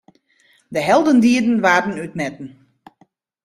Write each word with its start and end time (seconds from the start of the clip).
De 0.67 0.79
heldendieden 0.79 1.59
waarden 1.59 2.03
útmetten. 2.03 2.67